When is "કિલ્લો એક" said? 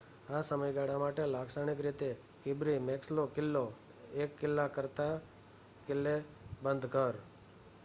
3.35-4.31